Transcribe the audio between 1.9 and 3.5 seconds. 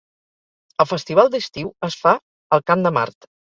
es fa al Camp de Mart.